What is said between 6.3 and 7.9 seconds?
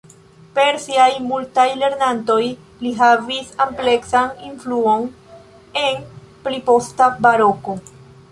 pli posta Baroko.